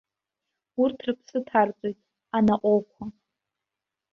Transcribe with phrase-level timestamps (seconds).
[0.81, 1.99] Урҭ рыԥсы ҭарҵоит
[2.37, 3.03] анаҟәоуқәа.